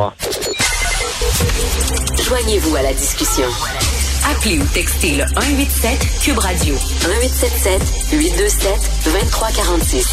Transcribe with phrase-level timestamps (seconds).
[0.00, 0.14] revoir.
[2.24, 3.46] Joignez-vous à la discussion.
[4.30, 8.72] Appelez ou textez le 187 Cube Radio 1877 827
[9.04, 10.06] 2346.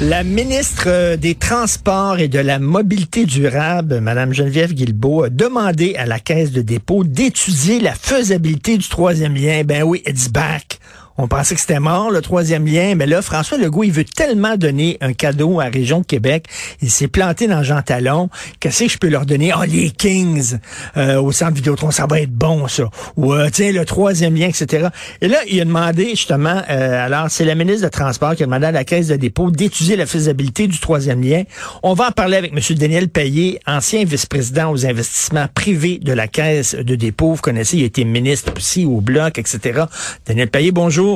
[0.00, 6.06] La ministre des Transports et de la Mobilité durable, Mme Geneviève Guilbeault, a demandé à
[6.06, 9.62] la Caisse de dépôt d'étudier la faisabilité du troisième lien.
[9.64, 10.78] Ben oui, it's back.
[11.20, 14.56] On pensait que c'était mort, le troisième lien, mais là, François Legault, il veut tellement
[14.56, 16.46] donner un cadeau à la région Québec.
[16.80, 18.30] Il s'est planté dans Jean Talon.
[18.60, 19.52] Qu'est-ce que je peux leur donner?
[19.52, 20.58] Oh, les Kings
[20.96, 22.84] euh, au centre Vidéotron, ça va être bon, ça.
[23.16, 24.90] Ou, euh, tiens, le troisième lien, etc.
[25.20, 28.46] Et là, il a demandé, justement, euh, alors, c'est la ministre de Transport qui a
[28.46, 31.42] demandé à la Caisse de dépôt d'étudier la faisabilité du troisième lien.
[31.82, 32.76] On va en parler avec M.
[32.76, 37.32] Daniel Payet, ancien vice-président aux investissements privés de la Caisse de dépôt.
[37.32, 39.82] Vous connaissez, il a été ministre aussi au Bloc, etc.
[40.24, 41.07] Daniel Payet, bonjour.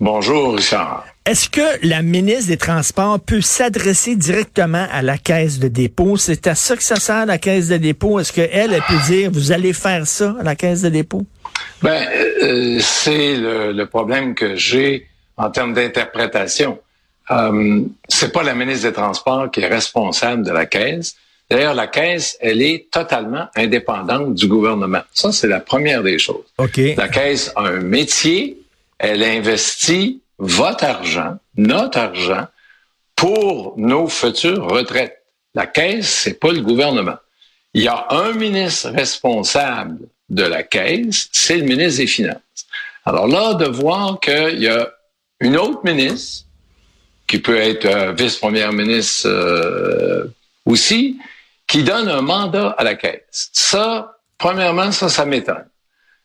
[0.00, 0.54] Bonjour.
[0.54, 1.04] Richard.
[1.24, 6.16] Est-ce que la ministre des Transports peut s'adresser directement à la caisse de dépôt?
[6.16, 8.18] C'est à ça que ça sert, la caisse de dépôt?
[8.18, 11.26] Est-ce qu'elle, elle peut dire, vous allez faire ça à la caisse de dépôt?
[11.82, 12.06] Ben,
[12.42, 15.06] euh, c'est le, problème que j'ai
[15.36, 16.78] en termes d'interprétation.
[17.30, 21.16] Euh, c'est pas la ministre des Transports qui est responsable de la caisse.
[21.50, 25.00] D'ailleurs, la caisse, elle est totalement indépendante du gouvernement.
[25.14, 26.44] Ça, c'est la première des choses.
[26.96, 28.58] La caisse a un métier,
[28.98, 32.46] elle investit votre argent, notre argent,
[33.16, 35.22] pour nos futures retraites.
[35.54, 37.16] La caisse, c'est pas le gouvernement.
[37.74, 42.66] Il y a un ministre responsable de la caisse, c'est le ministre des Finances.
[43.04, 44.90] Alors là, de voir qu'il y a
[45.40, 46.44] une autre ministre,
[47.26, 50.24] qui peut être euh, vice-première ministre euh,
[50.64, 51.18] aussi,
[51.68, 53.50] qui donne un mandat à la caisse.
[53.52, 55.68] Ça, premièrement, ça, ça m'étonne.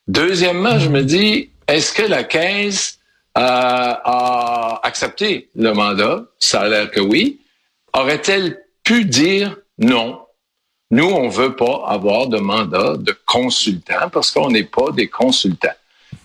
[0.08, 3.00] Deuxièmement, je me dis, est-ce que la caisse
[3.38, 6.24] euh, a accepté le mandat?
[6.40, 7.42] Ça a l'air que oui.
[7.94, 10.20] Aurait-elle pu dire non?
[10.92, 15.70] Nous, on veut pas avoir de mandat de consultant parce qu'on n'est pas des consultants.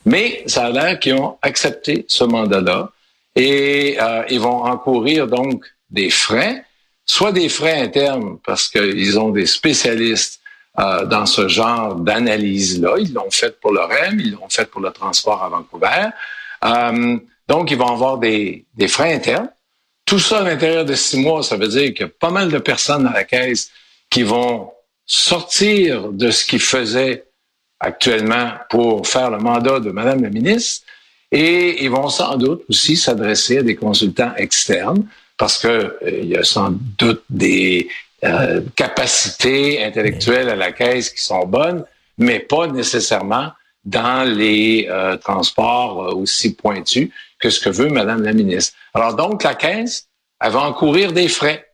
[0.04, 2.90] Mais ça a l'air qu'ils ont accepté ce mandat-là
[3.34, 6.64] et euh, ils vont encourir donc des frais
[7.08, 10.40] soit des frais internes parce qu'ils ont des spécialistes
[10.78, 12.96] euh, dans ce genre d'analyse-là.
[12.98, 16.10] Ils l'ont fait pour le REM, ils l'ont fait pour le transport à Vancouver.
[16.64, 19.50] Euh, donc, ils vont avoir des, frais internes.
[20.04, 22.50] Tout ça à l'intérieur de six mois, ça veut dire qu'il y a pas mal
[22.50, 23.70] de personnes à la caisse
[24.10, 24.70] qui vont
[25.04, 27.24] sortir de ce qu'ils faisaient
[27.80, 30.86] actuellement pour faire le mandat de Madame la ministre
[31.30, 35.06] et ils vont sans doute aussi s'adresser à des consultants externes
[35.38, 37.88] parce que euh, il y a sans doute des
[38.24, 41.84] euh, capacités intellectuelles à la caisse qui sont bonnes,
[42.18, 43.52] mais pas nécessairement
[43.84, 48.76] dans les euh, transports aussi pointus que ce que veut Madame la ministre.
[48.92, 50.08] Alors donc la caisse,
[50.40, 51.64] elle va encourir des frais.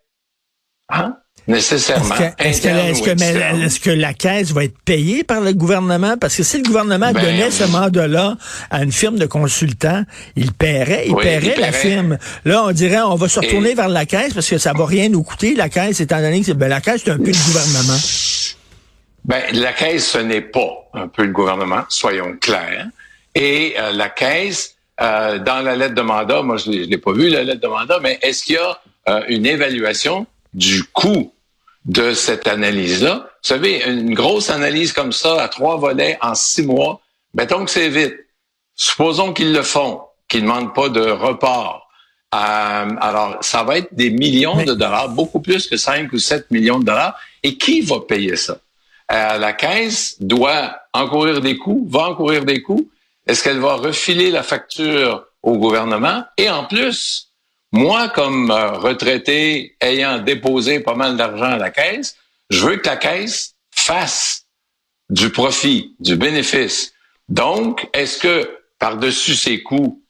[0.91, 1.16] Hein?
[1.47, 2.15] Nécessairement.
[2.38, 6.16] Est-ce que, que, la caisse va être payée par le gouvernement?
[6.19, 8.37] Parce que si le gouvernement ben, donnait ce mandat-là
[8.71, 10.03] à une firme de consultants,
[10.37, 12.19] il paierait, il, paierait, la firme.
[12.44, 15.09] Là, on dirait, on va se retourner vers la caisse parce que ça va rien
[15.09, 17.99] nous coûter, la caisse, étant donné que ben, la caisse, c'est un peu le gouvernement.
[19.25, 22.88] Ben, la caisse, ce n'est pas un peu le gouvernement, soyons clairs.
[23.34, 27.12] Et euh, la caisse, euh, dans la lettre de mandat, moi, je ne l'ai pas
[27.12, 28.78] vu, la lettre de mandat, mais est-ce qu'il y a
[29.09, 31.34] euh, une évaluation du coût
[31.84, 33.28] de cette analyse-là.
[33.43, 37.00] Vous savez, une grosse analyse comme ça, à trois volets, en six mois,
[37.34, 38.15] mettons que c'est vite.
[38.75, 41.89] Supposons qu'ils le font, qu'ils ne demandent pas de report.
[42.34, 46.50] Euh, alors, ça va être des millions de dollars, beaucoup plus que 5 ou 7
[46.50, 47.17] millions de dollars.
[47.43, 48.59] Et qui va payer ça?
[49.12, 52.89] Euh, la caisse doit encourir des coûts, va encourir des coûts.
[53.27, 56.25] Est-ce qu'elle va refiler la facture au gouvernement?
[56.39, 57.28] Et en plus,
[57.74, 62.16] moi, comme euh, retraité ayant déposé pas mal d'argent à la caisse,
[62.48, 64.46] je veux que la caisse fasse
[65.10, 66.92] du profit, du bénéfice.
[67.28, 68.48] Donc, est-ce que
[68.78, 70.00] par-dessus ces coûts,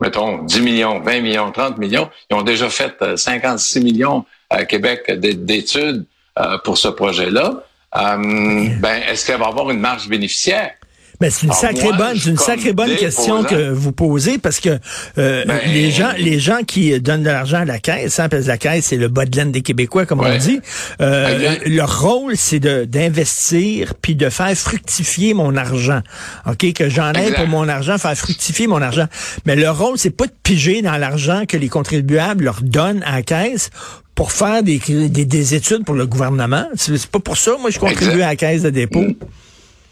[0.00, 4.66] mettons 10 millions, 20 millions, 30 millions, ils ont déjà fait 56 euh, millions à
[4.66, 6.04] Québec d'études
[6.38, 10.74] euh, pour ce projet-là, ben, est-ce qu'elle va avoir une marge bénéficiaire?
[11.20, 14.78] Ben, c'est une sacrée bonne, une sacrée bonne question que vous posez parce que
[15.18, 18.44] euh, ben, les gens, les gens qui donnent de l'argent à la caisse, hein, parce
[18.44, 20.60] que la caisse c'est le bas de laine des Québécois comme on dit.
[21.00, 26.00] Euh, leur rôle c'est de d'investir puis de faire fructifier mon argent.
[26.46, 29.06] Ok, que j'en ai pour mon argent, faire fructifier mon argent.
[29.46, 33.16] Mais leur rôle c'est pas de piger dans l'argent que les contribuables leur donnent à
[33.16, 33.70] la caisse
[34.14, 36.66] pour faire des, des, études pour le gouvernement.
[36.76, 39.06] C'est pas pour ça, moi, je contribue à la caisse de dépôt.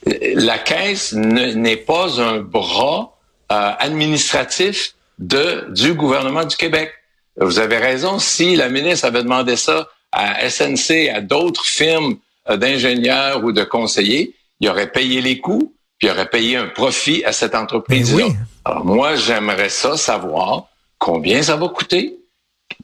[0.06, 3.16] La caisse n'est pas un bras
[3.52, 6.92] euh, administratif de, du gouvernement du Québec.
[7.36, 12.16] Vous avez raison, si la ministre avait demandé ça à SNC, à d'autres firmes
[12.48, 16.66] euh, d'ingénieurs ou de conseillers, il aurait payé les coûts, puis il aurait payé un
[16.66, 18.26] profit à cette entreprise-là.
[18.26, 18.32] Oui.
[18.64, 20.66] Alors moi, j'aimerais ça savoir
[20.98, 22.18] combien ça va coûter,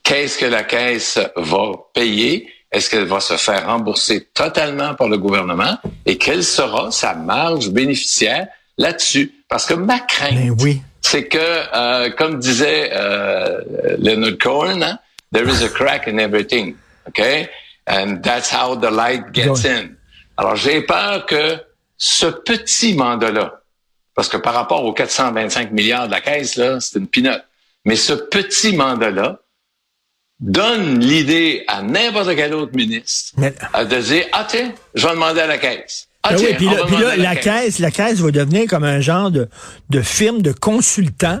[0.03, 5.17] qu'est-ce que la caisse va payer, est-ce qu'elle va se faire rembourser totalement par le
[5.17, 9.33] gouvernement et quelle sera sa marge bénéficiaire là-dessus?
[9.47, 10.81] Parce que ma crainte, Ben oui.
[11.01, 13.59] c'est que, euh, comme disait euh,
[13.97, 14.99] Leonard Cohen, hein,
[15.33, 16.75] there is a crack in everything,
[17.07, 17.49] okay?
[17.87, 19.95] And that's how the light gets in.
[20.37, 21.57] Alors, j'ai peur que
[21.97, 23.61] ce petit mandat-là,
[24.15, 27.43] parce que par rapport aux 425 milliards de la caisse, là, c'est une pinote.
[27.85, 29.39] Mais ce petit mandat-là
[30.39, 33.53] donne l'idée à n'importe quel autre ministre Mais-
[33.85, 36.07] de dire, ah tiens, je vais demander à la caisse.
[36.23, 38.83] Ah Ben tiens, oui, puis là, puis là, la caisse, la caisse va devenir comme
[38.83, 39.47] un genre de,
[39.89, 41.39] de firme de consultants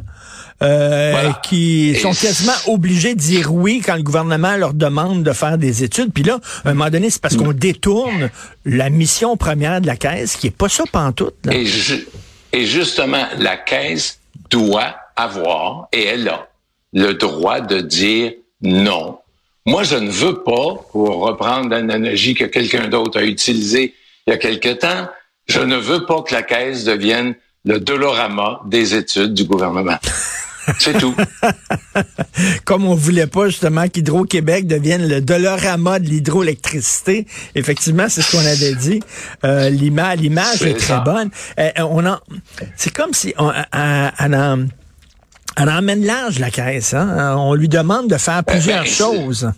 [0.61, 1.41] euh, Voilà.
[1.43, 5.83] qui sont quasiment obligés de dire oui quand le gouvernement leur demande de faire des
[5.83, 6.11] études.
[6.13, 8.29] Puis là, à un moment donné, c'est parce qu'on détourne
[8.65, 11.35] la mission première de la caisse, qui est pas ça pantoute.
[11.45, 11.53] Là.
[11.53, 12.07] Et, ju-
[12.53, 14.19] et justement, la caisse
[14.49, 16.47] doit avoir, et elle a,
[16.93, 19.19] le droit de dire non.
[19.65, 23.93] Moi, je ne veux pas, pour reprendre l'analogie que quelqu'un d'autre a utilisée
[24.27, 25.09] il y a quelque temps,
[25.47, 27.35] je ne veux pas que la caisse devienne
[27.65, 29.97] le Dolorama des études du gouvernement.
[30.77, 31.15] C'est tout.
[32.65, 37.25] Comme on voulait pas justement qu'Hydro-Québec devienne le dolorama de l'hydroélectricité.
[37.55, 38.99] Effectivement, c'est ce qu'on avait dit.
[39.43, 40.21] Euh, l'image,
[40.61, 40.99] est très ça.
[40.99, 41.29] bonne.
[41.59, 42.19] Euh, on en,
[42.75, 43.51] c'est comme si on,
[45.57, 46.93] elle emmène large la caisse.
[46.93, 47.35] Hein?
[47.37, 49.51] On lui demande de faire plusieurs ben, choses.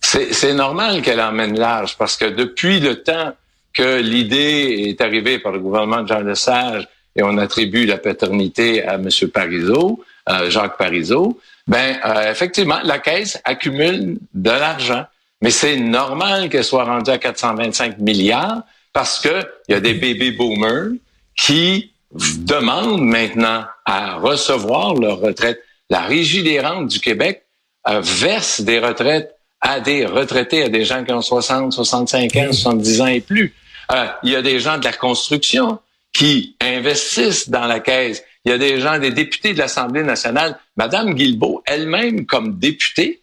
[0.00, 3.34] C'est normal qu'elle emmène large parce que depuis le temps
[3.74, 8.84] que l'idée est arrivée par le gouvernement de Jean Lesage et on attribue la paternité
[8.84, 9.08] à M.
[9.32, 15.04] Parizeau, euh, Jacques Parizeau, ben euh, effectivement, la Caisse accumule de l'argent.
[15.42, 19.94] Mais c'est normal qu'elle soit rendue à 425 milliards parce que il y a des
[19.94, 20.92] baby boomers
[21.36, 25.60] qui demandent maintenant à recevoir leur retraite.
[25.90, 27.44] La Régie des rentes du Québec
[27.88, 32.52] euh, verse des retraites à des retraités, à des gens qui ont 60, 65 ans,
[32.52, 33.54] 70 ans et plus.
[33.92, 35.78] Euh, il y a des gens de la construction
[36.12, 38.22] qui investissent dans la caisse.
[38.44, 40.58] Il y a des gens, des députés de l'Assemblée nationale.
[40.76, 43.22] Madame Guilbeault, elle-même, comme députée,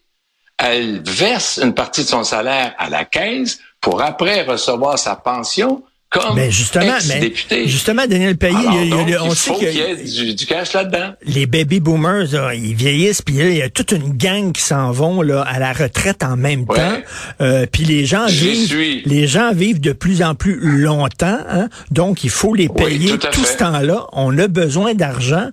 [0.57, 5.83] elle verse une partie de son salaire à la caisse pour après recevoir sa pension
[6.09, 7.33] comme Mais justement, mais
[7.67, 10.33] justement, Daniel Payet, Alors, il a- a- donc, on il sait qu'il y ait du,
[10.35, 11.13] du cash là-dedans.
[11.25, 14.61] les baby boomers, là, ils vieillissent, puis là, il y a toute une gang qui
[14.61, 16.77] s'en vont là, à la retraite en même Ouais.
[16.77, 16.97] temps.
[17.41, 19.01] Euh, puis les gens vivent, suis.
[19.05, 21.67] les gens vivent de plus en plus longtemps, hein?
[21.91, 24.05] donc il faut les Oui, payer tout ce temps-là.
[24.13, 25.49] On a besoin d'argent.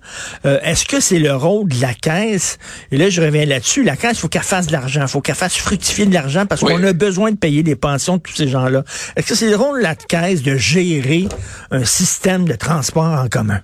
[0.46, 2.58] Euh, Est-ce que c'est le rôle de la caisse?
[2.92, 3.82] Et là, je reviens là-dessus.
[3.82, 6.72] La caisse, faut qu'elle fasse de l'argent, faut qu'elle fasse fructifier de l'argent parce Oui.
[6.74, 8.84] qu'on a besoin de payer les pensions de tous ces gens-là.
[9.16, 11.28] Est-ce que c'est le rôle de la caisse de gérer
[11.70, 13.60] un système de transport en commun?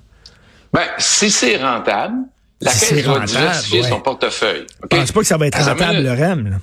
[0.72, 2.16] Ben, si c'est rentable,
[2.60, 3.88] la Si caisse rentable, diversifier ouais.
[3.88, 4.66] son portefeuille.
[4.82, 6.50] Je pense pas que ça va être sa rentable, le REM.
[6.50, 6.56] là?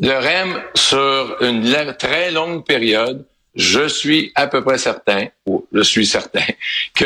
[0.00, 3.24] Le REM, sur une très longue période,
[3.54, 6.44] je suis à peu près certain, ou je suis certain,
[6.94, 7.04] que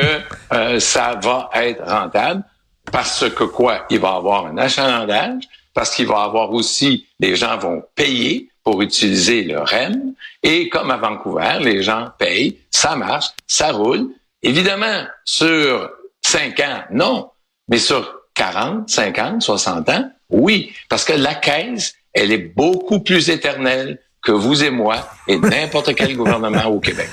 [0.52, 2.42] euh, ça va être rentable
[2.90, 3.84] parce que quoi?
[3.90, 5.42] Il va y avoir un achalandage,
[5.74, 10.12] parce qu'il va y avoir aussi, les gens vont payer pour utiliser le REM,
[10.42, 14.10] et comme à Vancouver, les gens payent, ça marche, ça roule.
[14.42, 15.88] Évidemment, sur
[16.20, 17.30] 5 ans, non,
[17.68, 23.30] mais sur 40, 50, 60 ans, oui, parce que la caisse, elle est beaucoup plus
[23.30, 27.08] éternelle que vous et moi et n'importe quel gouvernement au Québec.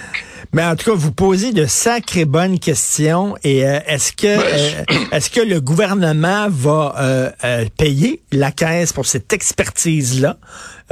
[0.56, 3.36] Mais en tout cas, vous posez de sacrées bonnes questions.
[3.44, 8.94] Et euh, est-ce que euh, est-ce que le gouvernement va euh, euh, payer la caisse
[8.94, 10.38] pour cette expertise-là?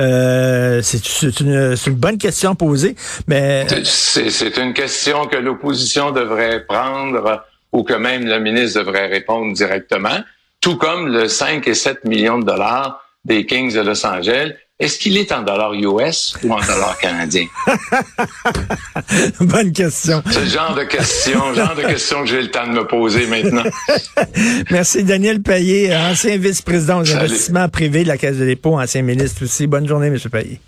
[0.01, 2.97] Euh, C'est c'est une, c'est une bonne question à poser.
[3.27, 9.07] Mais C'est c'est une question que l'opposition devrait prendre ou que même le ministre devrait
[9.07, 10.19] répondre directement,
[10.59, 14.55] tout comme le 5 et 7 millions de dollars des Kings de Los Angeles.
[14.83, 17.47] Est-ce qu'il est en dollars US ou en dollars canadiens?
[19.39, 20.21] bonne question.
[20.29, 23.25] C'est le genre de question, genre de question que j'ai le temps de me poser
[23.27, 23.63] maintenant.
[24.71, 27.21] Merci Daniel Payet, ancien vice-président des Salut.
[27.21, 29.67] investissements privés de la Caisse de dépôt, ancien ministre aussi.
[29.67, 30.17] Bonne journée, M.
[30.29, 30.59] Payet.